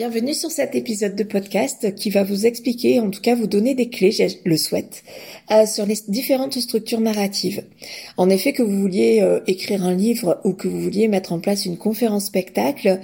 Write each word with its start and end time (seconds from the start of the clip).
Bienvenue 0.00 0.32
sur 0.32 0.50
cet 0.50 0.74
épisode 0.74 1.14
de 1.14 1.24
podcast 1.24 1.94
qui 1.94 2.08
va 2.08 2.24
vous 2.24 2.46
expliquer, 2.46 3.00
en 3.00 3.10
tout 3.10 3.20
cas 3.20 3.34
vous 3.34 3.46
donner 3.46 3.74
des 3.74 3.90
clés, 3.90 4.12
je 4.12 4.28
le 4.46 4.56
souhaite, 4.56 5.04
euh, 5.50 5.66
sur 5.66 5.84
les 5.84 5.96
différentes 6.08 6.58
structures 6.58 7.02
narratives. 7.02 7.64
En 8.16 8.30
effet, 8.30 8.54
que 8.54 8.62
vous 8.62 8.80
vouliez 8.80 9.20
euh, 9.20 9.40
écrire 9.46 9.84
un 9.84 9.94
livre 9.94 10.40
ou 10.44 10.54
que 10.54 10.68
vous 10.68 10.80
vouliez 10.80 11.06
mettre 11.06 11.34
en 11.34 11.38
place 11.38 11.66
une 11.66 11.76
conférence 11.76 12.24
spectacle, 12.24 12.98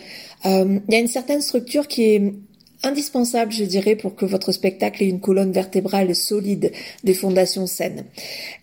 euh, 0.46 0.78
il 0.88 0.94
y 0.94 0.96
a 0.96 1.00
une 1.00 1.06
certaine 1.06 1.42
structure 1.42 1.86
qui 1.86 2.04
est 2.04 2.32
indispensable, 2.86 3.52
je 3.52 3.64
dirais, 3.64 3.96
pour 3.96 4.14
que 4.14 4.24
votre 4.24 4.52
spectacle 4.52 5.02
ait 5.02 5.08
une 5.08 5.20
colonne 5.20 5.52
vertébrale 5.52 6.14
solide, 6.14 6.72
des 7.04 7.14
fondations 7.14 7.66
saines. 7.66 8.04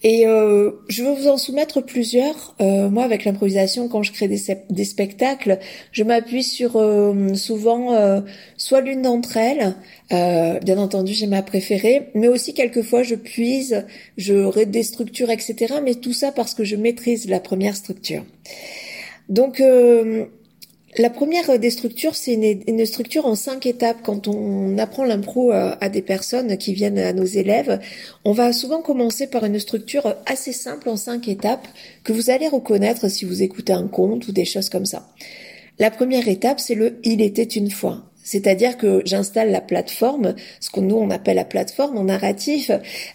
Et 0.01 0.25
euh, 0.25 0.71
je 0.87 1.03
vais 1.03 1.13
vous 1.13 1.27
en 1.27 1.37
soumettre 1.37 1.81
plusieurs. 1.81 2.55
Euh, 2.61 2.89
moi, 2.89 3.03
avec 3.03 3.25
l'improvisation, 3.25 3.87
quand 3.87 4.01
je 4.03 4.11
crée 4.11 4.27
des, 4.27 4.85
spectacles, 4.85 5.59
je 5.91 6.03
m'appuie 6.03 6.43
sur 6.43 6.77
euh, 6.77 7.33
souvent 7.33 8.23
soit 8.57 8.81
l'une 8.81 9.01
d'entre 9.01 9.37
elles, 9.37 9.75
bien 10.09 10.77
entendu, 10.77 11.13
j'ai 11.13 11.27
ma 11.27 11.41
préférée, 11.41 12.09
mais 12.13 12.27
aussi 12.27 12.53
quelquefois 12.53 13.03
je 13.03 13.15
puise, 13.15 13.85
je 14.17 14.63
des 14.65 14.83
structures, 14.83 15.29
etc. 15.29 15.75
Mais 15.83 15.95
tout 15.95 16.13
ça 16.13 16.31
parce 16.31 16.53
que 16.53 16.63
je 16.63 16.75
maîtrise 16.75 17.27
la 17.27 17.39
première 17.39 17.75
structure. 17.75 18.23
Donc 19.29 19.61
la 20.97 21.09
première 21.09 21.57
des 21.57 21.69
structures, 21.69 22.15
c'est 22.15 22.33
une, 22.33 22.85
structure 22.85 23.25
en 23.25 23.35
cinq 23.35 23.65
étapes. 23.65 23.97
Quand 24.03 24.27
on 24.27 24.77
apprend 24.77 25.03
l'impro 25.03 25.51
euh, 25.51 25.75
à 25.81 25.89
des 25.89 26.01
personnes 26.01 26.57
qui 26.57 26.73
viennent 26.73 26.99
à 26.99 27.13
nos 27.13 27.25
élèves, 27.25 27.79
on 28.25 28.31
va 28.31 28.53
souvent 28.53 28.81
commencer 28.81 29.27
par 29.27 29.45
une 29.45 29.59
structure 29.59 30.15
assez 30.25 30.53
simple 30.53 30.89
en 30.89 30.95
cinq 30.95 31.27
étapes 31.27 31.67
que 32.03 32.13
vous 32.13 32.29
allez 32.29 32.47
reconnaître 32.47 33.09
si 33.09 33.25
vous 33.25 33.41
écoutez 33.41 33.73
un 33.73 33.87
conte 33.87 34.27
ou 34.27 34.31
des 34.31 34.45
choses 34.45 34.69
comme 34.69 34.85
ça. 34.85 35.07
La 35.79 35.89
première 35.89 36.27
étape, 36.27 36.59
c'est 36.59 36.75
le 36.75 36.99
il 37.03 37.21
était 37.21 37.43
une 37.43 37.71
fois. 37.71 38.03
C'est-à-dire 38.23 38.77
que 38.77 39.01
j'installe 39.05 39.51
la 39.51 39.61
plateforme, 39.61 40.35
ce 40.59 40.69
que 40.69 40.79
nous 40.79 40.95
on 40.95 41.09
appelle 41.09 41.35
la 41.35 41.45
plateforme 41.45 41.97
en 41.97 42.05
narratif. 42.05 42.71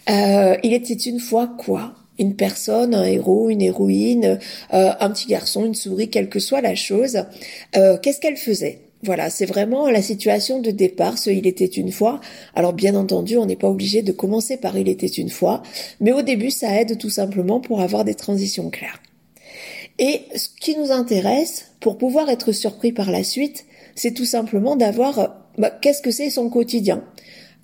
Euh, 0.09 0.55
il 0.63 0.73
était 0.73 0.93
une 0.93 1.19
fois 1.19 1.47
quoi 1.47 1.95
une 2.19 2.35
personne, 2.35 2.93
un 2.93 3.05
héros, 3.05 3.49
une 3.49 3.61
héroïne, 3.61 4.39
euh, 4.73 4.91
un 4.99 5.09
petit 5.09 5.27
garçon, 5.27 5.65
une 5.65 5.75
souris, 5.75 6.09
quelle 6.09 6.29
que 6.29 6.39
soit 6.39 6.61
la 6.61 6.75
chose, 6.75 7.23
euh, 7.75 7.97
qu'est-ce 7.97 8.19
qu'elle 8.19 8.37
faisait? 8.37 8.81
Voilà, 9.01 9.29
c'est 9.29 9.45
vraiment 9.45 9.89
la 9.89 10.01
situation 10.01 10.59
de 10.59 10.71
départ, 10.71 11.17
ce 11.17 11.29
il 11.29 11.47
était 11.47 11.65
une 11.65 11.91
fois. 11.91 12.19
Alors 12.53 12.73
bien 12.73 12.95
entendu, 12.95 13.37
on 13.37 13.45
n'est 13.45 13.55
pas 13.55 13.69
obligé 13.69 14.01
de 14.01 14.11
commencer 14.11 14.57
par 14.57 14.77
il 14.77 14.89
était 14.89 15.07
une 15.07 15.29
fois, 15.29 15.63
mais 16.01 16.11
au 16.11 16.21
début, 16.21 16.51
ça 16.51 16.81
aide 16.81 16.97
tout 16.97 17.09
simplement 17.09 17.61
pour 17.61 17.79
avoir 17.79 18.03
des 18.03 18.15
transitions 18.15 18.69
claires. 18.69 19.01
Et 19.99 20.21
ce 20.35 20.47
qui 20.59 20.77
nous 20.77 20.91
intéresse, 20.91 21.71
pour 21.79 21.97
pouvoir 21.97 22.29
être 22.29 22.51
surpris 22.51 22.91
par 22.91 23.09
la 23.09 23.23
suite, 23.23 23.65
c'est 23.95 24.13
tout 24.13 24.25
simplement 24.25 24.75
d'avoir 24.75 25.35
bah, 25.57 25.69
qu'est-ce 25.69 26.01
que 26.01 26.11
c'est 26.11 26.29
son 26.29 26.49
quotidien? 26.49 27.03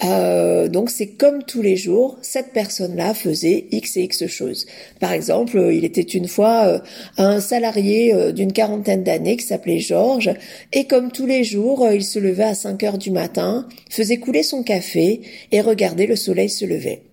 Euh, 0.03 0.67
donc 0.67 0.89
c'est 0.89 1.07
comme 1.07 1.43
tous 1.43 1.61
les 1.61 1.77
jours, 1.77 2.17
cette 2.21 2.51
personne-là 2.51 3.13
faisait 3.13 3.67
X 3.71 3.97
et 3.97 4.03
X 4.03 4.27
choses. 4.27 4.65
Par 4.99 5.13
exemple, 5.13 5.57
euh, 5.57 5.73
il 5.73 5.85
était 5.85 6.01
une 6.01 6.27
fois 6.27 6.65
euh, 6.65 6.79
un 7.17 7.39
salarié 7.39 8.33
d'une 8.33 8.51
quarantaine 8.51 9.03
d'années 9.03 9.37
qui 9.37 9.45
s'appelait 9.45 9.79
Georges, 9.79 10.33
et 10.73 10.85
comme 10.85 11.11
tous 11.11 11.25
les 11.25 11.43
jours, 11.43 11.87
il 11.91 12.03
se 12.03 12.19
levait 12.19 12.43
à 12.43 12.55
5 12.55 12.83
heures 12.83 12.97
du 12.97 13.11
matin, 13.11 13.67
faisait 13.89 14.17
couler 14.17 14.43
son 14.43 14.63
café 14.63 15.21
et 15.51 15.61
regardait 15.61 16.07
le 16.07 16.15
soleil 16.15 16.49
se 16.49 16.65
lever. 16.65 17.03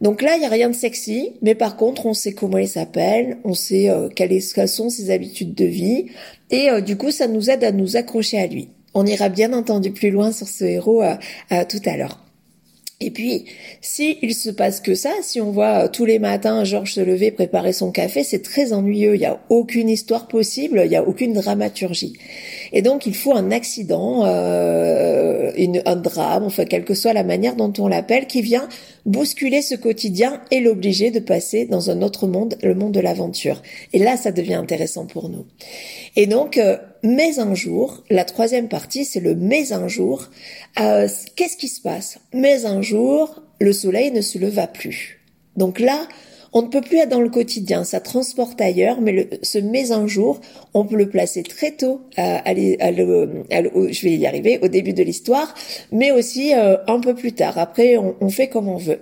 Donc 0.00 0.22
là, 0.22 0.34
il 0.36 0.40
n'y 0.40 0.46
a 0.46 0.50
rien 0.50 0.68
de 0.68 0.74
sexy, 0.74 1.32
mais 1.42 1.54
par 1.54 1.76
contre, 1.76 2.06
on 2.06 2.14
sait 2.14 2.32
comment 2.32 2.58
il 2.58 2.68
s'appelle, 2.68 3.38
on 3.44 3.54
sait 3.54 3.90
quelles 4.14 4.40
sont 4.42 4.90
ses 4.90 5.10
habitudes 5.10 5.54
de 5.54 5.66
vie, 5.66 6.06
et 6.50 6.68
du 6.82 6.96
coup, 6.96 7.10
ça 7.10 7.28
nous 7.28 7.50
aide 7.50 7.64
à 7.64 7.72
nous 7.72 7.96
accrocher 7.96 8.38
à 8.38 8.46
lui. 8.46 8.68
On 9.00 9.06
ira 9.06 9.28
bien 9.28 9.52
entendu 9.52 9.92
plus 9.92 10.10
loin 10.10 10.32
sur 10.32 10.48
ce 10.48 10.64
héros 10.64 11.04
euh, 11.04 11.14
euh, 11.52 11.64
tout 11.68 11.80
à 11.86 11.96
l'heure. 11.96 12.18
Et 13.00 13.12
puis, 13.12 13.44
si 13.80 14.18
il 14.22 14.34
se 14.34 14.50
passe 14.50 14.80
que 14.80 14.96
ça, 14.96 15.10
si 15.22 15.40
on 15.40 15.52
voit 15.52 15.84
euh, 15.84 15.88
tous 15.88 16.04
les 16.04 16.18
matins 16.18 16.64
Georges 16.64 16.94
se 16.94 17.00
lever, 17.00 17.30
préparer 17.30 17.72
son 17.72 17.92
café, 17.92 18.24
c'est 18.24 18.42
très 18.42 18.72
ennuyeux. 18.72 19.14
Il 19.14 19.20
n'y 19.20 19.26
a 19.26 19.38
aucune 19.50 19.88
histoire 19.88 20.26
possible, 20.26 20.82
il 20.84 20.88
n'y 20.88 20.96
a 20.96 21.06
aucune 21.06 21.32
dramaturgie. 21.32 22.14
Et 22.72 22.82
donc, 22.82 23.06
il 23.06 23.14
faut 23.14 23.36
un 23.36 23.52
accident, 23.52 24.24
euh, 24.26 25.52
un 25.86 25.96
drame, 25.96 26.42
enfin, 26.42 26.64
quelle 26.64 26.84
que 26.84 26.94
soit 26.94 27.12
la 27.12 27.22
manière 27.22 27.54
dont 27.54 27.72
on 27.78 27.86
l'appelle, 27.86 28.26
qui 28.26 28.42
vient 28.42 28.68
bousculer 29.08 29.62
ce 29.62 29.74
quotidien 29.74 30.42
et 30.50 30.60
l'obliger 30.60 31.10
de 31.10 31.18
passer 31.18 31.64
dans 31.64 31.90
un 31.90 32.02
autre 32.02 32.26
monde, 32.26 32.56
le 32.62 32.74
monde 32.74 32.92
de 32.92 33.00
l'aventure. 33.00 33.62
Et 33.92 33.98
là, 33.98 34.16
ça 34.16 34.32
devient 34.32 34.54
intéressant 34.54 35.06
pour 35.06 35.28
nous. 35.30 35.46
Et 36.14 36.26
donc, 36.26 36.58
euh, 36.58 36.76
mais 37.02 37.38
un 37.38 37.54
jour, 37.54 38.04
la 38.10 38.24
troisième 38.24 38.68
partie, 38.68 39.04
c'est 39.04 39.20
le 39.20 39.34
mais 39.34 39.72
un 39.72 39.88
jour. 39.88 40.28
Euh, 40.78 41.08
Qu'est-ce 41.36 41.56
qui 41.56 41.68
se 41.68 41.80
passe? 41.80 42.18
Mais 42.34 42.66
un 42.66 42.82
jour, 42.82 43.42
le 43.60 43.72
soleil 43.72 44.12
ne 44.12 44.20
se 44.20 44.38
leva 44.38 44.66
plus. 44.66 45.20
Donc 45.56 45.80
là, 45.80 46.06
on 46.52 46.62
ne 46.62 46.68
peut 46.68 46.80
plus 46.80 46.98
être 46.98 47.08
dans 47.08 47.20
le 47.20 47.28
quotidien, 47.28 47.84
ça 47.84 48.00
transporte 48.00 48.60
ailleurs, 48.60 49.00
mais 49.00 49.12
le, 49.12 49.28
ce 49.42 49.58
mais 49.58 49.92
un 49.92 50.06
jour, 50.06 50.40
on 50.74 50.84
peut 50.84 50.96
le 50.96 51.08
placer 51.08 51.42
très 51.42 51.72
tôt, 51.72 52.00
à, 52.16 52.48
à, 52.48 52.54
je 52.54 54.02
vais 54.02 54.12
y 54.12 54.26
arriver, 54.26 54.58
au 54.62 54.68
début 54.68 54.92
de 54.92 55.02
l'histoire, 55.02 55.54
mais 55.92 56.10
aussi 56.10 56.54
euh, 56.54 56.76
un 56.86 57.00
peu 57.00 57.14
plus 57.14 57.32
tard. 57.32 57.58
Après, 57.58 57.96
on 57.96 58.30
fait 58.30 58.48
comme 58.48 58.68
on 58.68 58.76
veut 58.76 59.00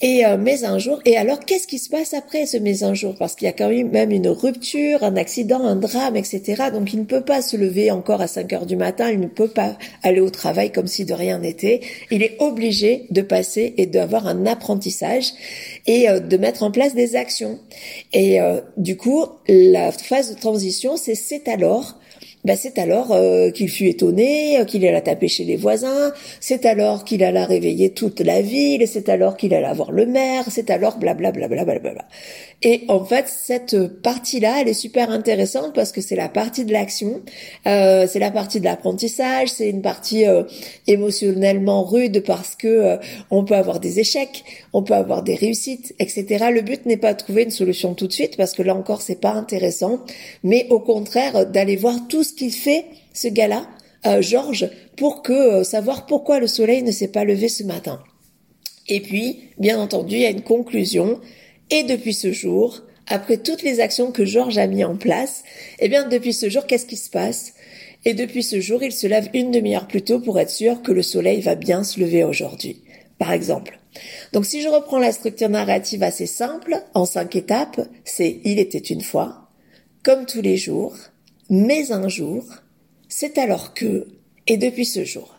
et 0.00 0.26
euh, 0.26 0.36
mais 0.38 0.64
un 0.64 0.78
jour. 0.78 1.00
Et 1.04 1.16
alors, 1.16 1.40
qu'est-ce 1.40 1.66
qui 1.66 1.78
se 1.78 1.88
passe 1.88 2.14
après 2.14 2.46
ce 2.46 2.56
mais 2.56 2.82
un 2.82 2.94
jour? 2.94 3.14
Parce 3.18 3.34
qu'il 3.36 3.46
y 3.46 3.48
a 3.48 3.52
quand 3.52 3.70
même 3.70 4.10
une 4.10 4.28
rupture, 4.28 5.04
un 5.04 5.16
accident, 5.16 5.62
un 5.64 5.76
drame, 5.76 6.16
etc. 6.16 6.64
Donc, 6.72 6.92
il 6.92 7.00
ne 7.00 7.04
peut 7.04 7.20
pas 7.20 7.42
se 7.42 7.56
lever 7.56 7.90
encore 7.90 8.20
à 8.20 8.26
5 8.26 8.52
heures 8.52 8.66
du 8.66 8.76
matin. 8.76 9.10
Il 9.10 9.20
ne 9.20 9.28
peut 9.28 9.48
pas 9.48 9.78
aller 10.02 10.20
au 10.20 10.30
travail 10.30 10.72
comme 10.72 10.88
si 10.88 11.04
de 11.04 11.14
rien 11.14 11.38
n'était. 11.38 11.80
Il 12.10 12.22
est 12.22 12.36
obligé 12.40 13.06
de 13.10 13.22
passer 13.22 13.74
et 13.76 13.86
d'avoir 13.86 14.26
un 14.26 14.46
apprentissage 14.46 15.32
et 15.86 16.08
euh, 16.08 16.18
de 16.18 16.36
mettre 16.36 16.64
en 16.64 16.70
place 16.70 16.94
des 16.94 17.14
actions. 17.14 17.60
Et 18.12 18.40
euh, 18.40 18.60
du 18.76 18.96
coup, 18.96 19.24
la 19.48 19.92
phase 19.92 20.34
de 20.34 20.40
transition, 20.40 20.96
c'est 20.96 21.14
c'est 21.14 21.48
alors 21.48 21.98
ben 22.44 22.56
c'est 22.56 22.78
alors 22.78 23.12
euh, 23.12 23.50
qu'il 23.50 23.70
fut 23.70 23.86
étonné, 23.86 24.60
euh, 24.60 24.64
qu'il 24.66 24.86
alla 24.86 25.00
taper 25.00 25.28
chez 25.28 25.44
les 25.44 25.56
voisins, 25.56 26.12
c'est 26.40 26.66
alors 26.66 27.04
qu'il 27.04 27.24
alla 27.24 27.46
réveiller 27.46 27.90
toute 27.90 28.20
la 28.20 28.42
ville, 28.42 28.86
c'est 28.86 29.08
alors 29.08 29.38
qu'il 29.38 29.54
alla 29.54 29.72
voir 29.72 29.92
le 29.92 30.04
maire, 30.04 30.44
c'est 30.50 30.68
alors 30.70 30.98
blablabla. 30.98 31.48
Bla 31.48 31.64
bla 31.64 31.78
bla 31.78 32.04
Et 32.62 32.82
en 32.88 33.02
fait, 33.02 33.28
cette 33.28 33.86
partie-là, 34.02 34.60
elle 34.60 34.68
est 34.68 34.74
super 34.74 35.10
intéressante 35.10 35.74
parce 35.74 35.90
que 35.90 36.02
c'est 36.02 36.16
la 36.16 36.28
partie 36.28 36.66
de 36.66 36.72
l'action, 36.72 37.22
euh, 37.66 38.06
c'est 38.06 38.18
la 38.18 38.30
partie 38.30 38.60
de 38.60 38.64
l'apprentissage, 38.64 39.48
c'est 39.48 39.70
une 39.70 39.80
partie 39.80 40.26
euh, 40.26 40.42
émotionnellement 40.86 41.82
rude 41.82 42.22
parce 42.26 42.56
que 42.56 42.98
on 43.30 43.44
peut 43.44 43.54
avoir 43.54 43.80
des 43.80 44.00
échecs, 44.00 44.44
on 44.74 44.82
peut 44.82 44.94
avoir 44.94 45.22
des 45.22 45.34
réussites, 45.34 45.94
etc. 45.98 46.46
Le 46.52 46.60
but 46.60 46.84
n'est 46.84 46.98
pas 46.98 47.14
de 47.14 47.18
trouver 47.18 47.44
une 47.44 47.50
solution 47.50 47.94
tout 47.94 48.06
de 48.06 48.12
suite 48.12 48.36
parce 48.36 48.52
que 48.52 48.62
là 48.62 48.74
encore, 48.74 49.00
c'est 49.00 49.20
pas 49.20 49.32
intéressant, 49.32 50.00
mais 50.42 50.66
au 50.68 50.80
contraire 50.80 51.46
d'aller 51.46 51.76
voir 51.76 52.06
tout 52.08 52.22
ce 52.22 52.33
qu'il 52.34 52.52
fait, 52.52 52.86
ce 53.12 53.28
gars-là, 53.28 53.68
euh, 54.06 54.22
Georges, 54.22 54.68
pour 54.96 55.22
que 55.22 55.32
euh, 55.32 55.64
savoir 55.64 56.06
pourquoi 56.06 56.40
le 56.40 56.46
soleil 56.46 56.82
ne 56.82 56.92
s'est 56.92 57.08
pas 57.08 57.24
levé 57.24 57.48
ce 57.48 57.64
matin. 57.64 58.02
Et 58.88 59.00
puis, 59.00 59.50
bien 59.58 59.80
entendu, 59.80 60.16
il 60.16 60.20
y 60.22 60.26
a 60.26 60.30
une 60.30 60.42
conclusion. 60.42 61.20
Et 61.70 61.84
depuis 61.84 62.12
ce 62.12 62.32
jour, 62.32 62.82
après 63.06 63.38
toutes 63.38 63.62
les 63.62 63.80
actions 63.80 64.12
que 64.12 64.24
Georges 64.24 64.58
a 64.58 64.66
mis 64.66 64.84
en 64.84 64.96
place, 64.96 65.42
eh 65.78 65.88
bien, 65.88 66.06
depuis 66.06 66.32
ce 66.32 66.48
jour, 66.48 66.66
qu'est-ce 66.66 66.86
qui 66.86 66.96
se 66.96 67.10
passe? 67.10 67.54
Et 68.04 68.12
depuis 68.12 68.42
ce 68.42 68.60
jour, 68.60 68.82
il 68.82 68.92
se 68.92 69.06
lève 69.06 69.30
une 69.32 69.50
demi-heure 69.50 69.86
plus 69.86 70.02
tôt 70.02 70.20
pour 70.20 70.38
être 70.38 70.50
sûr 70.50 70.82
que 70.82 70.92
le 70.92 71.02
soleil 71.02 71.40
va 71.40 71.54
bien 71.54 71.82
se 71.84 71.98
lever 72.00 72.24
aujourd'hui. 72.24 72.82
Par 73.18 73.32
exemple. 73.32 73.78
Donc, 74.32 74.44
si 74.44 74.60
je 74.60 74.68
reprends 74.68 74.98
la 74.98 75.12
structure 75.12 75.48
narrative 75.48 76.02
assez 76.02 76.26
simple, 76.26 76.82
en 76.94 77.06
cinq 77.06 77.36
étapes, 77.36 77.80
c'est 78.04 78.40
il 78.44 78.58
était 78.58 78.78
une 78.78 79.00
fois, 79.00 79.48
comme 80.02 80.26
tous 80.26 80.42
les 80.42 80.56
jours, 80.56 80.94
mais 81.50 81.92
un 81.92 82.08
jour, 82.08 82.44
c'est 83.08 83.38
alors 83.38 83.74
que, 83.74 84.06
et 84.46 84.56
depuis 84.56 84.84
ce 84.86 85.04
jour. 85.04 85.34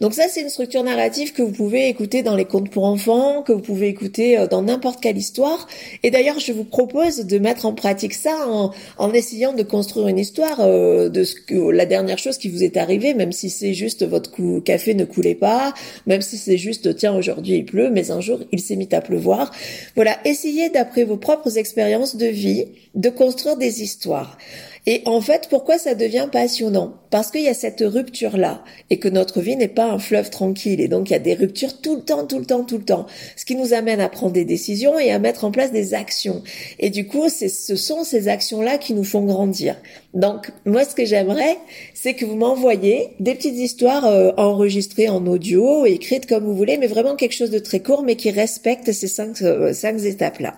Donc 0.00 0.14
ça, 0.14 0.24
c'est 0.28 0.40
une 0.40 0.48
structure 0.48 0.82
narrative 0.82 1.32
que 1.32 1.42
vous 1.42 1.52
pouvez 1.52 1.88
écouter 1.88 2.22
dans 2.22 2.34
les 2.34 2.44
contes 2.44 2.70
pour 2.70 2.84
enfants, 2.84 3.42
que 3.42 3.52
vous 3.52 3.60
pouvez 3.60 3.88
écouter 3.88 4.38
euh, 4.38 4.46
dans 4.46 4.62
n'importe 4.62 5.00
quelle 5.00 5.18
histoire. 5.18 5.66
Et 6.02 6.10
d'ailleurs, 6.10 6.38
je 6.38 6.52
vous 6.52 6.64
propose 6.64 7.26
de 7.26 7.38
mettre 7.38 7.66
en 7.66 7.74
pratique 7.74 8.14
ça 8.14 8.48
en, 8.48 8.72
en 8.98 9.12
essayant 9.12 9.52
de 9.52 9.62
construire 9.62 10.08
une 10.08 10.18
histoire 10.18 10.60
euh, 10.60 11.08
de 11.08 11.24
ce 11.24 11.34
que 11.34 11.70
la 11.70 11.86
dernière 11.86 12.18
chose 12.18 12.38
qui 12.38 12.48
vous 12.48 12.64
est 12.64 12.76
arrivée, 12.76 13.14
même 13.14 13.32
si 13.32 13.50
c'est 13.50 13.74
juste 13.74 14.06
votre 14.06 14.30
café 14.60 14.94
ne 14.94 15.04
coulait 15.04 15.34
pas, 15.34 15.74
même 16.06 16.22
si 16.22 16.38
c'est 16.38 16.58
juste 16.58 16.96
tiens 16.96 17.14
aujourd'hui 17.14 17.56
il 17.58 17.64
pleut, 17.64 17.90
mais 17.90 18.10
un 18.10 18.20
jour 18.20 18.40
il 18.52 18.60
s'est 18.60 18.76
mis 18.76 18.88
à 18.92 19.00
pleuvoir. 19.00 19.52
Voilà, 19.96 20.18
essayez 20.24 20.70
d'après 20.70 21.04
vos 21.04 21.16
propres 21.16 21.58
expériences 21.58 22.16
de 22.16 22.26
vie 22.26 22.64
de 22.94 23.10
construire 23.10 23.56
des 23.56 23.82
histoires. 23.82 24.38
Et 24.86 25.02
en 25.04 25.20
fait, 25.20 25.48
pourquoi 25.50 25.78
ça 25.78 25.94
devient 25.94 26.28
passionnant? 26.30 26.94
Parce 27.10 27.30
qu'il 27.30 27.42
y 27.42 27.48
a 27.48 27.54
cette 27.54 27.82
rupture-là 27.84 28.64
et 28.88 28.98
que 28.98 29.08
notre 29.08 29.40
vie 29.40 29.56
n'est 29.56 29.68
pas 29.68 29.86
un 29.86 29.98
fleuve 29.98 30.30
tranquille. 30.30 30.80
Et 30.80 30.88
donc, 30.88 31.10
il 31.10 31.12
y 31.12 31.16
a 31.16 31.20
des 31.20 31.34
ruptures 31.34 31.80
tout 31.80 31.96
le 31.96 32.02
temps, 32.02 32.26
tout 32.26 32.38
le 32.38 32.46
temps, 32.46 32.64
tout 32.64 32.78
le 32.78 32.84
temps. 32.84 33.06
Ce 33.36 33.44
qui 33.44 33.56
nous 33.56 33.74
amène 33.74 34.00
à 34.00 34.08
prendre 34.08 34.32
des 34.32 34.44
décisions 34.44 34.98
et 34.98 35.10
à 35.10 35.18
mettre 35.18 35.44
en 35.44 35.50
place 35.50 35.72
des 35.72 35.92
actions. 35.92 36.42
Et 36.78 36.90
du 36.90 37.06
coup, 37.06 37.28
ce 37.28 37.76
sont 37.76 38.04
ces 38.04 38.28
actions-là 38.28 38.78
qui 38.78 38.94
nous 38.94 39.04
font 39.04 39.24
grandir. 39.24 39.76
Donc, 40.14 40.50
moi, 40.64 40.84
ce 40.84 40.94
que 40.94 41.04
j'aimerais, 41.04 41.58
c'est 41.94 42.14
que 42.14 42.24
vous 42.24 42.36
m'envoyez 42.36 43.10
des 43.20 43.34
petites 43.34 43.56
histoires 43.56 44.06
euh, 44.06 44.32
enregistrées 44.36 45.08
en 45.08 45.26
audio, 45.26 45.84
écrites 45.84 46.26
comme 46.26 46.44
vous 46.44 46.56
voulez, 46.56 46.78
mais 46.78 46.86
vraiment 46.86 47.16
quelque 47.16 47.34
chose 47.34 47.50
de 47.50 47.58
très 47.58 47.80
court, 47.80 48.02
mais 48.02 48.16
qui 48.16 48.30
respecte 48.30 48.92
ces 48.92 49.08
cinq, 49.08 49.42
euh, 49.42 49.72
cinq 49.72 50.00
étapes-là. 50.02 50.56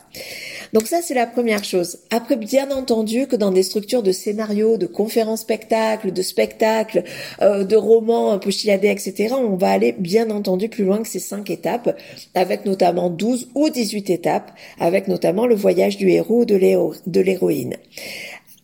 Donc 0.73 0.87
ça, 0.87 1.03
c'est 1.03 1.15
la 1.15 1.27
première 1.27 1.65
chose. 1.65 1.99
Après, 2.11 2.37
bien 2.37 2.71
entendu 2.71 3.27
que 3.27 3.37
dans 3.37 3.51
des 3.51 3.63
structures 3.63 4.03
de 4.03 4.11
scénarios, 4.11 4.79
de 4.79 4.87
conférences 4.87 5.43
spectacles, 5.43 6.13
de 6.13 6.23
spectacles, 6.23 7.05
euh, 7.43 7.65
de 7.65 7.77
romans 7.77 8.33
un 8.33 8.51
chiadés, 8.51 8.89
etc., 8.89 9.35
on 9.37 9.57
va 9.57 9.71
aller 9.71 9.93
bien 9.93 10.31
entendu 10.31 10.71
plus 10.71 10.85
loin 10.85 11.03
que 11.03 11.09
ces 11.09 11.19
cinq 11.19 11.51
étapes, 11.51 11.95
avec 12.35 12.65
notamment 12.65 13.11
12 13.11 13.51
ou 13.55 13.69
18 13.69 14.09
étapes, 14.11 14.51
avec 14.81 15.09
notamment 15.09 15.47
le 15.47 15.55
voyage 15.55 15.99
du 15.99 16.09
héros 16.09 16.41
ou 16.43 16.45
de 16.47 17.21
l'héroïne. 17.21 17.77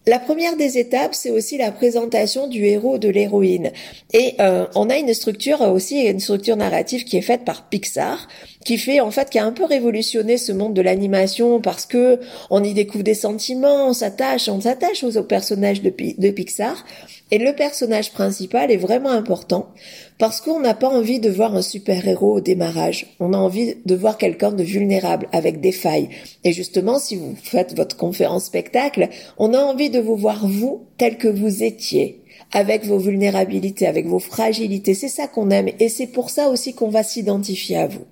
La 0.08 0.18
première 0.18 0.56
des 0.56 0.78
étapes, 0.78 1.14
c'est 1.14 1.30
aussi 1.30 1.58
la 1.58 1.70
présentation 1.70 2.46
du 2.46 2.64
héros 2.64 2.96
de 2.96 3.10
l'héroïne. 3.10 3.72
Et 4.14 4.36
euh, 4.40 4.64
on 4.74 4.88
a 4.88 4.96
une 4.96 5.12
structure 5.12 5.60
aussi, 5.60 6.00
une 6.00 6.18
structure 6.18 6.56
narrative 6.56 7.04
qui 7.04 7.18
est 7.18 7.22
faite 7.22 7.44
par 7.44 7.68
Pixar, 7.68 8.26
qui 8.64 8.78
fait 8.78 9.00
en 9.00 9.10
fait 9.10 9.28
qui 9.28 9.38
a 9.38 9.44
un 9.44 9.52
peu 9.52 9.66
révolutionné 9.66 10.38
ce 10.38 10.50
monde 10.50 10.72
de 10.72 10.80
l'animation 10.80 11.60
parce 11.60 11.84
que 11.84 12.20
on 12.48 12.64
y 12.64 12.72
découvre 12.72 13.04
des 13.04 13.12
sentiments, 13.12 13.88
on 13.88 13.92
s'attache, 13.92 14.48
on 14.48 14.62
s'attache 14.62 15.04
aux, 15.04 15.22
personnages 15.24 15.82
de 15.82 15.90
Pixar. 16.30 16.86
Et 17.30 17.38
le 17.38 17.52
personnage 17.52 18.12
principal 18.12 18.70
est 18.70 18.78
vraiment 18.78 19.10
important 19.10 19.68
parce 20.18 20.40
qu'on 20.40 20.60
n'a 20.60 20.74
pas 20.74 20.88
envie 20.88 21.20
de 21.20 21.28
voir 21.28 21.54
un 21.54 21.62
super-héros 21.62 22.36
au 22.36 22.40
démarrage. 22.40 23.14
On 23.20 23.34
a 23.34 23.36
envie 23.36 23.76
de 23.84 23.94
voir 23.94 24.16
quelqu'un 24.16 24.50
de 24.50 24.62
vulnérable, 24.62 25.28
avec 25.32 25.60
des 25.60 25.72
failles. 25.72 26.08
Et 26.44 26.52
justement, 26.52 26.98
si 26.98 27.16
vous 27.16 27.36
faites 27.40 27.76
votre 27.76 27.96
conférence 27.96 28.46
spectacle, 28.46 29.08
on 29.36 29.52
a 29.52 29.58
envie 29.58 29.90
de 29.90 30.00
vous 30.00 30.16
voir 30.16 30.46
vous 30.46 30.86
tel 30.96 31.18
que 31.18 31.28
vous 31.28 31.62
étiez 31.62 32.22
avec 32.52 32.84
vos 32.84 32.98
vulnérabilités, 32.98 33.86
avec 33.86 34.06
vos 34.06 34.18
fragilités. 34.18 34.94
C'est 34.94 35.08
ça 35.08 35.26
qu'on 35.26 35.50
aime 35.50 35.68
et 35.78 35.88
c'est 35.88 36.06
pour 36.06 36.30
ça 36.30 36.48
aussi 36.48 36.74
qu'on 36.74 36.88
va 36.88 37.02
s'identifier 37.02 37.76
à 37.76 37.86
vous. 37.86 38.04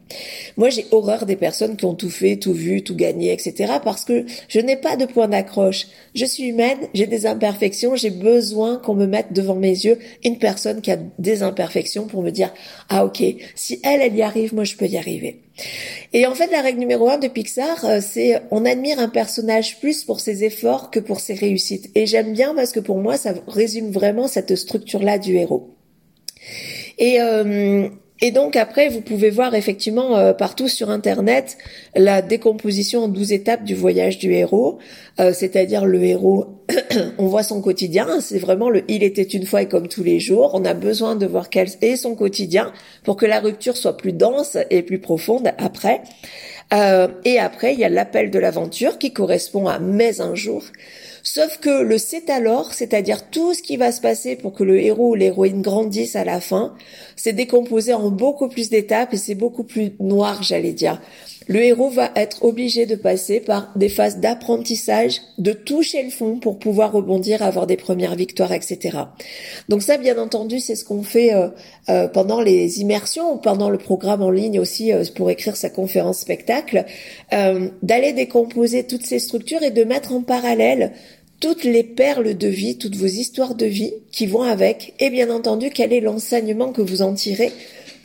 Moi, 0.56 0.70
j'ai 0.70 0.86
horreur 0.90 1.26
des 1.26 1.36
personnes 1.36 1.76
qui 1.76 1.84
ont 1.84 1.94
tout 1.94 2.10
fait, 2.10 2.36
tout 2.36 2.52
vu, 2.52 2.82
tout 2.82 2.94
gagné, 2.94 3.32
etc. 3.32 3.74
parce 3.82 4.04
que 4.04 4.24
je 4.48 4.60
n'ai 4.60 4.76
pas 4.76 4.96
de 4.96 5.06
point 5.06 5.28
d'accroche. 5.28 5.86
Je 6.14 6.24
suis 6.24 6.44
humaine, 6.44 6.78
j'ai 6.94 7.06
des 7.06 7.26
imperfections, 7.26 7.96
j'ai 7.96 8.10
besoin 8.10 8.76
qu'on 8.78 8.94
me 8.94 9.06
mette 9.06 9.32
devant 9.32 9.56
mes 9.56 9.68
yeux 9.68 9.98
une 10.24 10.38
personne 10.38 10.80
qui 10.80 10.90
a 10.90 10.98
des 11.18 11.42
imperfections 11.42 12.06
pour 12.06 12.22
me 12.22 12.30
dire, 12.30 12.52
ah 12.88 13.04
ok, 13.04 13.22
si 13.54 13.80
elle, 13.82 14.00
elle 14.00 14.16
y 14.16 14.22
arrive, 14.22 14.54
moi 14.54 14.64
je 14.64 14.76
peux 14.76 14.86
y 14.86 14.96
arriver. 14.96 15.40
Et 16.12 16.26
en 16.26 16.34
fait, 16.34 16.50
la 16.50 16.60
règle 16.60 16.78
numéro 16.78 17.08
un 17.08 17.18
de 17.18 17.28
Pixar, 17.28 17.84
euh, 17.84 18.00
c'est 18.00 18.40
on 18.50 18.64
admire 18.64 18.98
un 18.98 19.08
personnage 19.08 19.78
plus 19.80 20.04
pour 20.04 20.20
ses 20.20 20.44
efforts 20.44 20.90
que 20.90 21.00
pour 21.00 21.20
ses 21.20 21.34
réussites. 21.34 21.90
Et 21.94 22.06
j'aime 22.06 22.32
bien 22.32 22.54
parce 22.54 22.72
que 22.72 22.80
pour 22.80 22.98
moi, 22.98 23.16
ça 23.16 23.34
résume 23.46 23.90
vraiment 23.90 24.28
cette 24.28 24.54
structure-là 24.54 25.18
du 25.18 25.36
héros. 25.36 25.74
Et, 26.98 27.20
euh, 27.20 27.88
et 28.22 28.30
donc 28.30 28.56
après, 28.56 28.88
vous 28.88 29.02
pouvez 29.02 29.28
voir 29.28 29.54
effectivement 29.54 30.16
euh, 30.16 30.32
partout 30.32 30.68
sur 30.68 30.88
Internet 30.88 31.58
la 31.94 32.22
décomposition 32.22 33.04
en 33.04 33.08
douze 33.08 33.32
étapes 33.32 33.62
du 33.62 33.74
voyage 33.74 34.18
du 34.18 34.32
héros, 34.32 34.78
euh, 35.20 35.34
c'est-à-dire 35.34 35.84
le 35.84 36.02
héros, 36.02 36.62
on 37.18 37.26
voit 37.26 37.42
son 37.42 37.60
quotidien, 37.60 38.20
c'est 38.20 38.38
vraiment 38.38 38.70
le 38.70 38.84
il 38.88 39.02
était 39.02 39.22
une 39.22 39.44
fois 39.44 39.62
et 39.62 39.68
comme 39.68 39.88
tous 39.88 40.02
les 40.02 40.18
jours, 40.18 40.52
on 40.54 40.64
a 40.64 40.72
besoin 40.72 41.14
de 41.14 41.26
voir 41.26 41.50
quel 41.50 41.68
est 41.82 41.96
son 41.96 42.14
quotidien 42.14 42.72
pour 43.04 43.16
que 43.16 43.26
la 43.26 43.40
rupture 43.40 43.76
soit 43.76 43.98
plus 43.98 44.14
dense 44.14 44.56
et 44.70 44.82
plus 44.82 44.98
profonde 44.98 45.50
après. 45.58 46.00
Euh, 46.72 47.08
et 47.24 47.38
après, 47.38 47.74
il 47.74 47.80
y 47.80 47.84
a 47.84 47.88
l'appel 47.88 48.30
de 48.30 48.38
l'aventure 48.38 48.98
qui 48.98 49.12
correspond 49.12 49.68
à 49.68 49.78
mais 49.78 50.20
un 50.20 50.34
jour. 50.34 50.64
Sauf 51.22 51.58
que 51.58 51.82
le 51.82 51.98
c'est 51.98 52.30
alors, 52.30 52.72
c'est-à-dire 52.72 53.28
tout 53.30 53.52
ce 53.52 53.62
qui 53.62 53.76
va 53.76 53.90
se 53.90 54.00
passer 54.00 54.36
pour 54.36 54.52
que 54.52 54.62
le 54.62 54.78
héros 54.80 55.10
ou 55.10 55.14
l'héroïne 55.14 55.60
grandisse 55.60 56.14
à 56.14 56.24
la 56.24 56.40
fin, 56.40 56.74
c'est 57.16 57.32
décomposé 57.32 57.92
en 57.94 58.10
beaucoup 58.10 58.48
plus 58.48 58.70
d'étapes 58.70 59.12
et 59.12 59.16
c'est 59.16 59.34
beaucoup 59.34 59.64
plus 59.64 59.92
noir, 59.98 60.42
j'allais 60.42 60.72
dire. 60.72 61.00
Le 61.48 61.62
héros 61.62 61.90
va 61.90 62.10
être 62.16 62.44
obligé 62.44 62.86
de 62.86 62.96
passer 62.96 63.38
par 63.40 63.72
des 63.76 63.88
phases 63.88 64.18
d'apprentissage, 64.18 65.20
de 65.38 65.52
toucher 65.52 66.02
le 66.02 66.10
fond 66.10 66.38
pour 66.38 66.58
pouvoir 66.58 66.92
rebondir, 66.92 67.42
avoir 67.42 67.66
des 67.66 67.76
premières 67.76 68.16
victoires, 68.16 68.52
etc. 68.52 68.98
Donc 69.68 69.82
ça, 69.82 69.96
bien 69.96 70.18
entendu, 70.18 70.58
c'est 70.58 70.74
ce 70.74 70.84
qu'on 70.84 71.04
fait 71.04 71.34
euh, 71.34 71.48
euh, 71.88 72.08
pendant 72.08 72.40
les 72.40 72.80
immersions 72.80 73.34
ou 73.34 73.36
pendant 73.36 73.70
le 73.70 73.78
programme 73.78 74.22
en 74.22 74.30
ligne 74.30 74.58
aussi 74.58 74.92
euh, 74.92 75.04
pour 75.14 75.30
écrire 75.30 75.56
sa 75.56 75.70
conférence 75.70 76.18
spectacle, 76.18 76.84
d'aller 77.82 78.12
décomposer 78.12 78.84
toutes 78.84 79.04
ces 79.04 79.18
structures 79.18 79.62
et 79.62 79.70
de 79.70 79.84
mettre 79.84 80.12
en 80.12 80.22
parallèle 80.22 80.92
toutes 81.40 81.64
les 81.64 81.82
perles 81.82 82.36
de 82.36 82.48
vie, 82.48 82.78
toutes 82.78 82.96
vos 82.96 83.06
histoires 83.06 83.54
de 83.54 83.66
vie 83.66 83.92
qui 84.10 84.26
vont 84.26 84.42
avec, 84.42 84.94
et 85.00 85.10
bien 85.10 85.30
entendu 85.30 85.70
quel 85.70 85.92
est 85.92 86.00
l'enseignement 86.00 86.72
que 86.72 86.82
vous 86.82 87.02
en 87.02 87.12
tirez, 87.14 87.52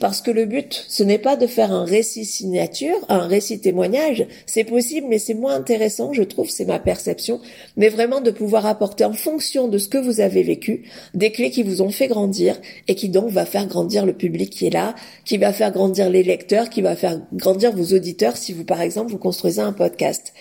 parce 0.02 0.20
que 0.20 0.32
le 0.32 0.46
but, 0.46 0.84
ce 0.90 1.04
n'est 1.04 1.20
pas 1.20 1.36
de 1.36 1.46
faire 1.46 1.72
un 1.72 1.86
récit 1.86 2.26
signature, 2.26 2.98
un 3.08 3.28
récit 3.28 3.60
témoignage, 3.60 4.26
c'est 4.48 4.64
possible, 4.64 5.06
mais 5.08 5.20
c'est 5.20 5.36
moins 5.36 5.54
intéressant, 5.54 6.12
je 6.12 6.24
trouve, 6.24 6.50
c'est 6.50 6.66
ma 6.66 6.80
perception, 6.80 7.40
mais 7.78 7.88
vraiment 7.88 8.20
de 8.20 8.32
pouvoir 8.32 8.66
apporter 8.66 9.06
en 9.06 9.14
fonction 9.14 9.68
de 9.68 9.78
ce 9.78 9.88
que 9.88 10.00
vous 10.00 10.20
avez 10.20 10.42
vécu, 10.42 10.90
des 11.14 11.32
clés 11.32 11.52
qui 11.52 11.62
vous 11.62 11.84
ont 11.84 11.92
fait 11.92 12.08
grandir, 12.08 12.60
et 12.88 12.96
qui 12.96 13.10
donc 13.10 13.30
va 13.30 13.46
faire 13.46 13.68
grandir 13.68 14.08
le 14.08 14.14
public 14.14 14.50
qui 14.50 14.66
est 14.66 14.72
là, 14.72 14.96
qui 15.24 15.38
va 15.38 15.54
faire 15.54 15.72
grandir 15.72 16.10
les 16.10 16.24
lecteurs, 16.24 16.72
qui 16.72 16.82
va 16.82 16.96
faire 16.96 17.22
grandir 17.32 17.72
vos 17.72 17.96
auditeurs 17.96 18.38
si 18.38 18.54
vous, 18.54 18.64
par 18.64 18.82
exemple, 18.82 19.12
vous 19.12 19.20
construisez 19.20 19.62
un 19.62 19.72
podcast. 19.72 20.34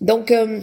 Donc, 0.00 0.30
euh, 0.30 0.60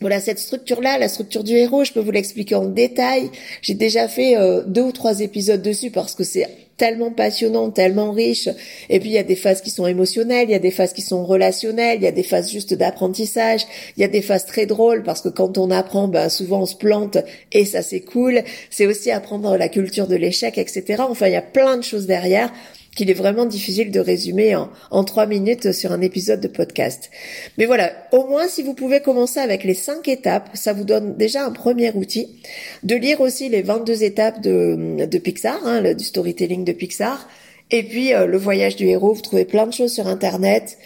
voilà, 0.00 0.20
cette 0.20 0.38
structure-là, 0.38 0.96
la 0.96 1.08
structure 1.08 1.42
du 1.42 1.54
héros, 1.56 1.82
je 1.82 1.92
peux 1.92 2.00
vous 2.00 2.12
l'expliquer 2.12 2.54
en 2.54 2.66
détail. 2.66 3.30
J'ai 3.62 3.74
déjà 3.74 4.06
fait 4.06 4.36
euh, 4.36 4.62
deux 4.64 4.82
ou 4.82 4.92
trois 4.92 5.20
épisodes 5.20 5.60
dessus 5.60 5.90
parce 5.90 6.14
que 6.14 6.22
c'est 6.24 6.46
tellement 6.80 7.10
passionnant, 7.10 7.70
tellement 7.70 8.10
riche. 8.10 8.48
Et 8.88 9.00
puis 9.00 9.10
il 9.10 9.12
y 9.12 9.18
a 9.18 9.22
des 9.22 9.36
phases 9.36 9.60
qui 9.60 9.68
sont 9.68 9.86
émotionnelles, 9.86 10.48
il 10.48 10.52
y 10.52 10.54
a 10.54 10.58
des 10.58 10.70
phases 10.70 10.94
qui 10.94 11.02
sont 11.02 11.26
relationnelles, 11.26 11.98
il 11.98 12.04
y 12.04 12.06
a 12.06 12.10
des 12.10 12.22
phases 12.22 12.50
juste 12.50 12.72
d'apprentissage, 12.72 13.66
il 13.98 14.00
y 14.00 14.04
a 14.04 14.08
des 14.08 14.22
phases 14.22 14.46
très 14.46 14.64
drôles 14.64 15.02
parce 15.02 15.20
que 15.20 15.28
quand 15.28 15.58
on 15.58 15.70
apprend, 15.70 16.08
ben 16.08 16.30
souvent 16.30 16.62
on 16.62 16.66
se 16.66 16.76
plante 16.76 17.18
et 17.52 17.66
ça 17.66 17.82
c'est 17.82 18.00
cool. 18.00 18.42
C'est 18.70 18.86
aussi 18.86 19.10
apprendre 19.10 19.58
la 19.58 19.68
culture 19.68 20.06
de 20.06 20.16
l'échec, 20.16 20.56
etc. 20.56 21.02
Enfin, 21.06 21.26
il 21.26 21.34
y 21.34 21.36
a 21.36 21.42
plein 21.42 21.76
de 21.76 21.82
choses 21.82 22.06
derrière 22.06 22.50
qu'il 22.96 23.10
est 23.10 23.14
vraiment 23.14 23.46
difficile 23.46 23.90
de 23.90 24.00
résumer 24.00 24.56
en, 24.56 24.70
en 24.90 25.04
trois 25.04 25.26
minutes 25.26 25.72
sur 25.72 25.92
un 25.92 26.00
épisode 26.00 26.40
de 26.40 26.48
podcast. 26.48 27.10
Mais 27.56 27.66
voilà, 27.66 27.92
au 28.12 28.26
moins 28.26 28.48
si 28.48 28.62
vous 28.62 28.74
pouvez 28.74 29.00
commencer 29.00 29.40
avec 29.40 29.64
les 29.64 29.74
cinq 29.74 30.08
étapes, 30.08 30.50
ça 30.54 30.72
vous 30.72 30.84
donne 30.84 31.16
déjà 31.16 31.44
un 31.44 31.52
premier 31.52 31.92
outil. 31.92 32.40
De 32.82 32.96
lire 32.96 33.20
aussi 33.20 33.48
les 33.48 33.62
22 33.62 34.02
étapes 34.02 34.40
de, 34.40 35.18
Pixar, 35.18 35.60
hein, 35.64 35.94
du 35.94 36.04
storytelling 36.04 36.64
de 36.64 36.72
Pixar. 36.72 37.28
Et 37.70 37.84
puis 37.84 38.12
euh, 38.12 38.26
le 38.26 38.38
voyage 38.38 38.76
du 38.76 38.86
héros, 38.86 39.14
vous 39.14 39.22
trouvez 39.22 39.44
plein 39.44 39.66
de 39.66 39.72
choses 39.72 39.92
sur 39.92 40.08
Internet. 40.08 40.76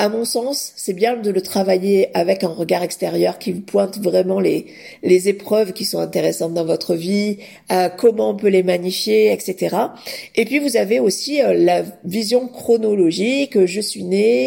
À 0.00 0.08
mon 0.08 0.24
sens, 0.24 0.72
c'est 0.76 0.92
bien 0.92 1.16
de 1.16 1.28
le 1.28 1.40
travailler 1.40 2.16
avec 2.16 2.44
un 2.44 2.48
regard 2.48 2.84
extérieur 2.84 3.40
qui 3.40 3.50
vous 3.50 3.62
pointe 3.62 3.98
vraiment 3.98 4.38
les, 4.38 4.66
les 5.02 5.28
épreuves 5.28 5.72
qui 5.72 5.84
sont 5.84 5.98
intéressantes 5.98 6.54
dans 6.54 6.64
votre 6.64 6.94
vie, 6.94 7.38
euh, 7.72 7.88
comment 7.88 8.30
on 8.30 8.36
peut 8.36 8.46
les 8.46 8.62
magnifier, 8.62 9.32
etc. 9.32 9.76
Et 10.36 10.44
puis 10.44 10.60
vous 10.60 10.76
avez 10.76 11.00
aussi 11.00 11.42
euh, 11.42 11.52
la 11.52 11.82
vision 12.04 12.46
chronologique. 12.46 13.66
Je 13.66 13.80
suis 13.80 14.04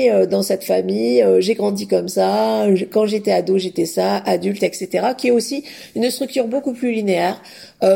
euh, 0.10 0.26
dans 0.26 0.42
cette 0.42 0.64
famille, 0.64 1.22
j'ai 1.40 1.56
grandi 1.56 1.86
comme 1.86 2.08
ça. 2.08 2.66
Quand 2.90 3.06
j'étais 3.06 3.34
ado, 3.34 3.58
j'étais 3.58 3.86
ça, 3.86 4.20
adulte, 4.20 4.64
etc. 4.64 5.08
Qui 5.18 5.28
est 5.28 5.32
aussi 5.32 5.66
une 5.96 6.10
structure 6.12 6.48
beaucoup 6.48 6.72
plus 6.72 6.94
linéaire, 6.94 7.42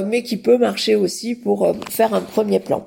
mais 0.07 0.23
qui 0.23 0.35
peut 0.35 0.57
marcher 0.57 0.95
aussi 0.95 1.35
pour 1.35 1.73
faire 1.89 2.13
un 2.13 2.21
premier 2.21 2.59
plan. 2.59 2.85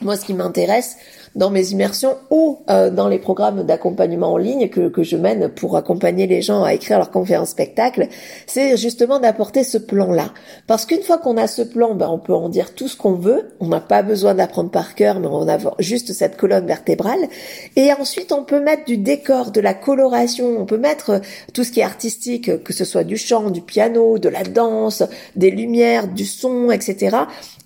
Moi, 0.00 0.16
ce 0.16 0.24
qui 0.24 0.32
m'intéresse, 0.32 0.96
dans 1.34 1.50
mes 1.50 1.72
immersions 1.72 2.16
ou 2.30 2.60
euh, 2.70 2.88
dans 2.88 3.08
les 3.08 3.18
programmes 3.18 3.64
d'accompagnement 3.64 4.32
en 4.32 4.36
ligne 4.36 4.68
que, 4.68 4.88
que 4.88 5.02
je 5.02 5.16
mène 5.16 5.48
pour 5.48 5.76
accompagner 5.76 6.28
les 6.28 6.40
gens 6.40 6.62
à 6.62 6.72
écrire 6.72 6.98
leur 6.98 7.10
conférence 7.10 7.50
spectacle, 7.50 8.06
c'est 8.46 8.76
justement 8.76 9.18
d'apporter 9.18 9.64
ce 9.64 9.76
plan-là. 9.76 10.32
Parce 10.68 10.86
qu'une 10.86 11.02
fois 11.02 11.18
qu'on 11.18 11.36
a 11.36 11.48
ce 11.48 11.62
plan, 11.62 11.96
ben, 11.96 12.08
on 12.08 12.20
peut 12.20 12.32
en 12.32 12.48
dire 12.48 12.76
tout 12.76 12.86
ce 12.86 12.96
qu'on 12.96 13.14
veut, 13.14 13.48
on 13.58 13.66
n'a 13.66 13.80
pas 13.80 14.04
besoin 14.04 14.34
d'apprendre 14.34 14.70
par 14.70 14.94
cœur, 14.94 15.18
mais 15.18 15.26
on 15.26 15.48
a 15.48 15.58
juste 15.80 16.12
cette 16.12 16.36
colonne 16.36 16.66
vertébrale. 16.66 17.26
Et 17.74 17.92
ensuite, 17.92 18.30
on 18.30 18.44
peut 18.44 18.60
mettre 18.60 18.84
du 18.84 18.98
décor, 18.98 19.50
de 19.50 19.60
la 19.60 19.74
coloration, 19.74 20.60
on 20.60 20.64
peut 20.64 20.78
mettre 20.78 21.20
tout 21.54 21.64
ce 21.64 21.72
qui 21.72 21.80
est 21.80 21.84
artistique, 21.84 22.62
que 22.62 22.72
ce 22.72 22.84
soit 22.84 23.04
du 23.04 23.16
chant, 23.16 23.50
du 23.50 23.62
piano, 23.62 24.18
de 24.18 24.28
la 24.28 24.44
danse, 24.44 25.02
des 25.34 25.50
lumières, 25.50 26.06
du 26.06 26.24
son, 26.24 26.70
etc., 26.70 27.16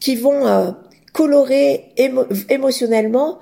qui 0.01 0.17
vont 0.17 0.47
euh, 0.47 0.71
colorer 1.13 1.93
émotionnellement 2.49 3.39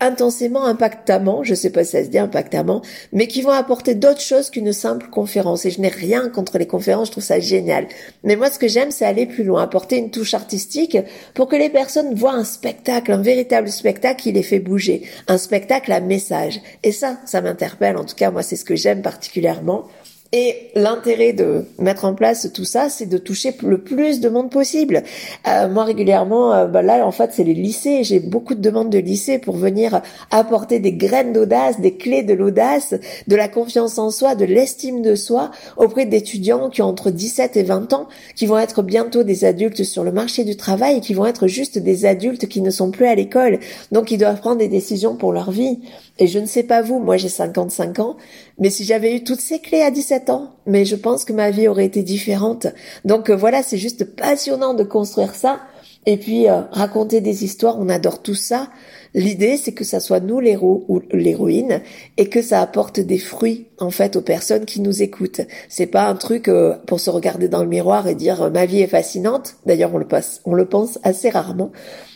intensément, 0.00 0.64
impactamment, 0.64 1.44
je 1.44 1.54
sais 1.54 1.70
pas 1.70 1.84
si 1.84 1.92
ça 1.92 2.04
se 2.04 2.08
dit 2.08 2.18
impactamment, 2.18 2.82
mais 3.12 3.26
qui 3.26 3.42
vont 3.42 3.50
apporter 3.50 3.94
d'autres 3.94 4.20
choses 4.20 4.50
qu'une 4.50 4.72
simple 4.72 5.08
conférence. 5.10 5.66
Et 5.66 5.70
je 5.70 5.80
n'ai 5.80 5.88
rien 5.88 6.28
contre 6.30 6.58
les 6.58 6.66
conférences, 6.66 7.08
je 7.08 7.12
trouve 7.12 7.24
ça 7.24 7.38
génial. 7.38 7.86
Mais 8.24 8.36
moi, 8.36 8.50
ce 8.50 8.58
que 8.58 8.68
j'aime, 8.68 8.90
c'est 8.90 9.04
aller 9.04 9.26
plus 9.26 9.44
loin, 9.44 9.62
apporter 9.62 9.98
une 9.98 10.10
touche 10.10 10.34
artistique 10.34 10.96
pour 11.34 11.48
que 11.48 11.56
les 11.56 11.68
personnes 11.68 12.14
voient 12.14 12.32
un 12.32 12.44
spectacle, 12.44 13.12
un 13.12 13.22
véritable 13.22 13.68
spectacle 13.68 14.22
qui 14.22 14.32
les 14.32 14.42
fait 14.42 14.58
bouger, 14.58 15.02
un 15.28 15.38
spectacle 15.38 15.92
à 15.92 16.00
message. 16.00 16.60
Et 16.82 16.92
ça, 16.92 17.18
ça 17.26 17.42
m'interpelle. 17.42 17.96
En 17.96 18.04
tout 18.04 18.16
cas, 18.16 18.30
moi, 18.30 18.42
c'est 18.42 18.56
ce 18.56 18.64
que 18.64 18.76
j'aime 18.76 19.02
particulièrement. 19.02 19.84
Et 20.32 20.70
l'intérêt 20.76 21.32
de 21.32 21.64
mettre 21.80 22.04
en 22.04 22.14
place 22.14 22.48
tout 22.54 22.64
ça, 22.64 22.88
c'est 22.88 23.06
de 23.06 23.18
toucher 23.18 23.52
le 23.64 23.78
plus 23.78 24.20
de 24.20 24.28
monde 24.28 24.48
possible. 24.48 25.02
Euh, 25.48 25.68
moi, 25.68 25.82
régulièrement, 25.82 26.54
euh, 26.54 26.66
bah 26.66 26.82
là, 26.82 27.04
en 27.04 27.10
fait, 27.10 27.30
c'est 27.32 27.42
les 27.42 27.54
lycées. 27.54 28.04
J'ai 28.04 28.20
beaucoup 28.20 28.54
de 28.54 28.60
demandes 28.60 28.90
de 28.90 28.98
lycées 28.98 29.40
pour 29.40 29.56
venir 29.56 30.02
apporter 30.30 30.78
des 30.78 30.92
graines 30.92 31.32
d'audace, 31.32 31.80
des 31.80 31.96
clés 31.96 32.22
de 32.22 32.34
l'audace, 32.34 32.94
de 33.26 33.34
la 33.34 33.48
confiance 33.48 33.98
en 33.98 34.10
soi, 34.10 34.36
de 34.36 34.44
l'estime 34.44 35.02
de 35.02 35.16
soi 35.16 35.50
auprès 35.76 36.06
d'étudiants 36.06 36.70
qui 36.70 36.80
ont 36.80 36.86
entre 36.86 37.10
17 37.10 37.56
et 37.56 37.64
20 37.64 37.92
ans, 37.92 38.06
qui 38.36 38.46
vont 38.46 38.58
être 38.58 38.82
bientôt 38.82 39.24
des 39.24 39.44
adultes 39.44 39.82
sur 39.82 40.04
le 40.04 40.12
marché 40.12 40.44
du 40.44 40.56
travail 40.56 40.98
et 40.98 41.00
qui 41.00 41.12
vont 41.12 41.26
être 41.26 41.48
juste 41.48 41.76
des 41.76 42.06
adultes 42.06 42.46
qui 42.46 42.60
ne 42.60 42.70
sont 42.70 42.92
plus 42.92 43.06
à 43.06 43.16
l'école. 43.16 43.58
Donc, 43.90 44.12
ils 44.12 44.18
doivent 44.18 44.38
prendre 44.38 44.58
des 44.58 44.68
décisions 44.68 45.16
pour 45.16 45.32
leur 45.32 45.50
vie. 45.50 45.80
Et 46.20 46.26
je 46.26 46.38
ne 46.38 46.46
sais 46.46 46.62
pas 46.62 46.82
vous, 46.82 46.98
moi 46.98 47.16
j'ai 47.16 47.30
55 47.30 47.98
ans, 47.98 48.16
mais 48.60 48.68
si 48.70 48.84
j'avais 48.84 49.16
eu 49.16 49.24
toutes 49.24 49.40
ces 49.40 49.58
clés 49.58 49.80
à 49.80 49.90
17 49.90 50.28
ans, 50.28 50.54
mais 50.66 50.84
je 50.84 50.94
pense 50.94 51.24
que 51.24 51.32
ma 51.32 51.50
vie 51.50 51.66
aurait 51.66 51.86
été 51.86 52.02
différente. 52.02 52.66
Donc 53.06 53.30
euh, 53.30 53.36
voilà, 53.36 53.62
c'est 53.62 53.78
juste 53.78 54.04
passionnant 54.04 54.74
de 54.74 54.84
construire 54.84 55.34
ça. 55.34 55.60
Et 56.06 56.18
puis 56.18 56.48
euh, 56.48 56.60
raconter 56.70 57.20
des 57.20 57.44
histoires, 57.44 57.78
on 57.78 57.88
adore 57.88 58.22
tout 58.22 58.34
ça. 58.34 58.68
L'idée, 59.14 59.56
c'est 59.56 59.72
que 59.72 59.84
ça 59.84 59.98
soit 59.98 60.20
nous 60.20 60.40
l'héros 60.40 60.84
ou 60.88 61.00
l'héroïne 61.10 61.80
et 62.16 62.28
que 62.28 62.42
ça 62.42 62.60
apporte 62.60 63.00
des 63.00 63.18
fruits 63.18 63.66
en 63.78 63.90
fait 63.90 64.14
aux 64.14 64.20
personnes 64.20 64.66
qui 64.66 64.80
nous 64.80 65.02
écoutent. 65.02 65.40
C'est 65.68 65.86
pas 65.86 66.06
un 66.06 66.14
truc 66.14 66.48
euh, 66.48 66.76
pour 66.86 67.00
se 67.00 67.10
regarder 67.10 67.48
dans 67.48 67.62
le 67.62 67.68
miroir 67.68 68.08
et 68.08 68.14
dire 68.14 68.50
ma 68.50 68.66
vie 68.66 68.82
est 68.82 68.86
fascinante. 68.86 69.56
D'ailleurs, 69.64 69.94
on 69.94 69.98
le 69.98 70.06
passe, 70.06 70.42
on 70.44 70.54
le 70.54 70.66
pense 70.66 70.98
assez 71.02 71.30
rarement, 71.30 71.72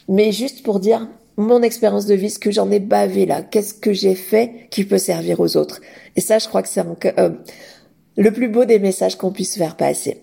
mais 0.09 0.31
juste 0.31 0.63
pour 0.63 0.79
dire 0.79 1.09
mon 1.37 1.63
expérience 1.63 2.07
de 2.07 2.15
vie, 2.15 2.31
ce 2.31 2.39
que 2.39 2.51
j'en 2.51 2.71
ai 2.71 2.81
bavé 2.81 3.27
là, 3.27 3.43
qu'est-ce 3.43 3.75
que 3.75 3.93
j'ai 3.93 4.15
fait 4.15 4.69
qui 4.71 4.85
peut 4.85 4.99
servir 4.99 5.41
aux 5.41 5.57
autres. 5.57 5.81
Et 6.17 6.21
ça, 6.21 6.39
je 6.39 6.49
crois 6.49 6.63
que 6.63 6.69
c'est 6.69 6.85
euh, 7.19 7.31
le 8.17 8.31
plus 8.31 8.49
beau 8.49 8.65
des 8.65 8.79
messages 8.79 9.17
qu'on 9.17 9.33
puisse 9.33 9.57
faire 9.57 9.77
passer. 9.77 10.23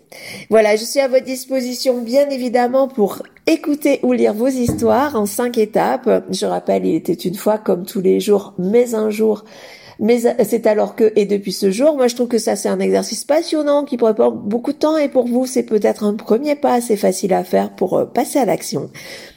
Voilà, 0.49 0.75
je 0.75 0.83
suis 0.83 0.99
à 0.99 1.07
votre 1.07 1.25
disposition 1.25 2.01
bien 2.01 2.29
évidemment 2.29 2.87
pour 2.87 3.23
écouter 3.47 3.99
ou 4.03 4.13
lire 4.13 4.33
vos 4.33 4.47
histoires 4.47 5.15
en 5.15 5.25
cinq 5.25 5.57
étapes. 5.57 6.25
Je 6.31 6.45
rappelle, 6.45 6.85
il 6.85 6.95
était 6.95 7.13
une 7.13 7.35
fois 7.35 7.57
comme 7.57 7.85
tous 7.85 8.01
les 8.01 8.19
jours, 8.19 8.53
mais 8.57 8.95
un 8.95 9.09
jour 9.09 9.43
mais 10.01 10.19
c'est 10.43 10.65
alors 10.65 10.95
que, 10.95 11.13
et 11.15 11.25
depuis 11.25 11.51
ce 11.51 11.69
jour, 11.69 11.95
moi 11.95 12.07
je 12.07 12.15
trouve 12.15 12.27
que 12.27 12.39
ça 12.39 12.55
c'est 12.55 12.69
un 12.69 12.79
exercice 12.79 13.23
passionnant 13.23 13.85
qui 13.85 13.97
pourrait 13.97 14.15
prendre 14.15 14.37
beaucoup 14.37 14.73
de 14.73 14.77
temps 14.77 14.97
et 14.97 15.09
pour 15.09 15.27
vous 15.27 15.45
c'est 15.45 15.61
peut-être 15.61 16.03
un 16.03 16.15
premier 16.15 16.55
pas 16.55 16.73
assez 16.73 16.97
facile 16.97 17.33
à 17.33 17.43
faire 17.43 17.75
pour 17.75 17.97
euh, 17.97 18.05
passer 18.05 18.39
à 18.39 18.45
l'action. 18.45 18.89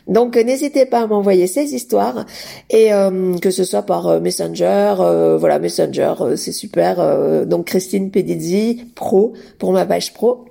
Donc 0.09 0.37
n'hésitez 0.37 0.87
pas 0.87 1.01
à 1.01 1.07
m'envoyer 1.07 1.47
ces 1.47 1.75
histoires 1.75 2.25
et 2.71 2.95
euh, 2.95 3.37
que 3.39 3.51
ce 3.51 3.63
soit 3.63 3.83
par 3.83 4.07
euh, 4.07 4.21
Messenger, 4.21 4.95
voilà 5.39 5.59
Messenger 5.59 6.15
c'est 6.37 6.53
super. 6.53 7.47
donc 7.47 7.67
Christine 7.67 8.11
Pedizzi 8.11 8.87
pro 8.95 9.35
pour 9.59 9.73
ma 9.73 9.85
page 9.85 10.15
pro 10.15 10.47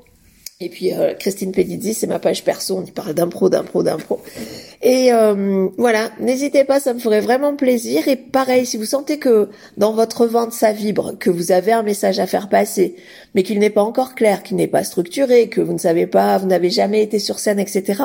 et 0.63 0.69
puis 0.69 0.93
euh, 0.93 1.13
Christine 1.13 1.51
Pedizzi, 1.51 1.93
c'est 1.93 2.07
ma 2.07 2.19
page 2.19 2.45
perso, 2.45 2.77
on 2.77 2.85
y 2.85 2.91
parle 2.91 3.13
d'impro, 3.13 3.49
d'impro, 3.49 3.83
d'impro. 3.83 4.21
Et 4.81 5.11
euh, 5.11 5.67
voilà, 5.77 6.09
n'hésitez 6.21 6.63
pas, 6.63 6.79
ça 6.79 6.93
me 6.93 6.99
ferait 6.99 7.19
vraiment 7.19 7.55
plaisir. 7.55 8.07
Et 8.07 8.15
pareil, 8.15 8.65
si 8.65 8.77
vous 8.77 8.85
sentez 8.85 9.19
que 9.19 9.49
dans 9.75 9.93
votre 9.93 10.25
vente 10.25 10.53
ça 10.53 10.71
vibre, 10.71 11.17
que 11.19 11.29
vous 11.29 11.51
avez 11.51 11.73
un 11.73 11.83
message 11.83 12.19
à 12.19 12.27
faire 12.27 12.47
passer, 12.47 12.95
mais 13.35 13.43
qu'il 13.43 13.59
n'est 13.59 13.69
pas 13.69 13.83
encore 13.83 14.15
clair, 14.15 14.41
qu'il 14.41 14.55
n'est 14.55 14.67
pas 14.67 14.85
structuré, 14.85 15.49
que 15.49 15.59
vous 15.59 15.73
ne 15.73 15.77
savez 15.77 16.07
pas, 16.07 16.37
vous 16.37 16.47
n'avez 16.47 16.69
jamais 16.69 17.03
été 17.03 17.19
sur 17.19 17.39
scène, 17.39 17.59
etc. 17.59 18.03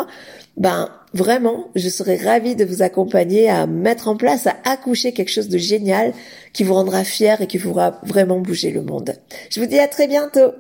Ben 0.57 0.88
vraiment, 1.15 1.69
je 1.77 1.88
serais 1.88 2.17
ravie 2.17 2.57
de 2.57 2.65
vous 2.65 2.83
accompagner 2.83 3.49
à 3.49 3.69
mettre 3.69 4.09
en 4.09 4.17
place, 4.17 4.49
à 4.49 4.57
accoucher 4.65 5.12
quelque 5.12 5.31
chose 5.31 5.49
de 5.49 5.59
génial 5.59 6.12
qui 6.53 6.65
vous 6.65 6.75
rendra 6.75 7.05
fier 7.05 7.41
et 7.41 7.47
qui 7.47 7.59
vous 7.59 7.71
fera 7.71 8.00
vraiment 8.05 8.41
bouger 8.41 8.73
le 8.73 8.83
monde. 8.83 9.15
Je 9.50 9.61
vous 9.61 9.67
dis 9.67 9.79
à 9.79 9.87
très 9.87 10.09
bientôt. 10.09 10.53